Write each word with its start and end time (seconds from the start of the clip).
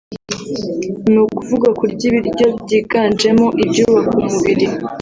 ni 1.11 1.21
kuvuga 1.35 1.67
kurya 1.79 2.03
ibiryo 2.09 2.45
byiganjemo 2.63 3.45
ibyubaka 3.63 4.11
umubiri 4.21 4.65